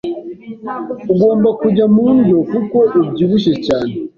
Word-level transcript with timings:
Ugomba 1.13 1.49
kujya 1.59 1.85
mu 1.93 2.05
ndyo 2.17 2.37
kuko 2.51 2.77
ubyibushye 2.99 3.53
cyane. 3.65 3.91